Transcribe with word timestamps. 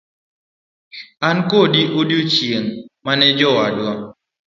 An 1.27 1.37
koda 1.49 1.81
odiochieng' 1.99 2.73
mane 3.03 3.27
jowadwa. 3.39 3.91